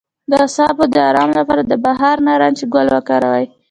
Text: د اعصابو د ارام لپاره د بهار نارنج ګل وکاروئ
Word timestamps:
د 0.29 0.31
اعصابو 0.43 0.83
د 0.95 0.97
ارام 1.09 1.29
لپاره 1.39 1.61
د 1.65 1.73
بهار 1.85 2.17
نارنج 2.27 2.57
ګل 2.73 2.87
وکاروئ 2.95 3.45